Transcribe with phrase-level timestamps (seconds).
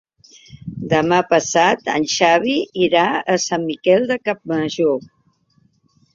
[0.93, 2.57] Demà passat en Xavi
[2.87, 3.05] irà
[3.35, 5.07] a Sant Miquel de Campmajor.